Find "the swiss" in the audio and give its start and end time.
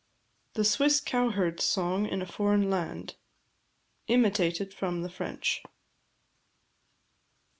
0.55-0.99